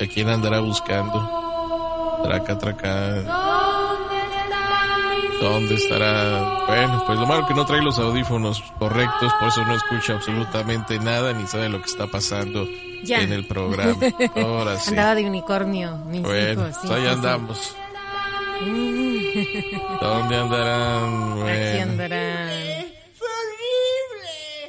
¿A 0.00 0.06
quién 0.06 0.28
andará 0.28 0.60
buscando? 0.60 2.20
Traca, 2.22 2.58
traca. 2.58 3.22
¿Dónde 5.40 5.74
estará? 5.74 6.64
Bueno, 6.66 7.02
pues 7.06 7.18
lo 7.18 7.26
malo 7.26 7.46
que 7.46 7.54
no 7.54 7.66
trae 7.66 7.82
los 7.82 7.98
audífonos 7.98 8.62
correctos, 8.78 9.32
por 9.38 9.48
eso 9.48 9.64
no 9.64 9.74
escucha 9.74 10.14
absolutamente 10.14 10.98
nada 10.98 11.32
ni 11.32 11.46
sabe 11.46 11.68
lo 11.68 11.80
que 11.82 11.90
está 11.90 12.06
pasando 12.06 12.66
en 12.66 13.32
el 13.32 13.46
programa. 13.46 13.96
Ahora 14.36 14.78
sí. 14.78 14.90
Andaba 14.90 15.14
de 15.14 15.26
unicornio, 15.26 15.96
mis 16.06 16.22
bueno, 16.22 16.68
hijos. 16.68 16.76
pues 16.80 16.92
ahí 16.92 17.06
andamos. 17.06 17.76
¿Dónde 20.00 20.36
andarán? 20.36 21.40
Bueno. 21.40 21.68
Aquí 21.68 21.78
andarán. 21.78 22.50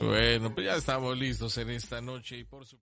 Bueno, 0.00 0.52
pues 0.52 0.66
ya 0.66 0.74
estamos 0.74 1.16
listos 1.16 1.56
en 1.58 1.70
esta 1.70 2.00
noche 2.00 2.38
y 2.38 2.44
por 2.44 2.64
supuesto. 2.64 2.91